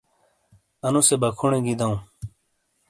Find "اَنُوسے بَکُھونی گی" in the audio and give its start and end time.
0.85-1.73